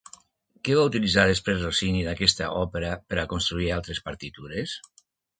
Què 0.67 0.75
va 0.77 0.85
utilitzar 0.87 1.25
després 1.31 1.59
Rossini 1.65 1.99
d'aquesta 2.07 2.47
òpera 2.61 2.93
per 3.11 3.19
a 3.25 3.25
construir 3.35 3.69
altres 3.77 4.01
partitures? 4.07 4.75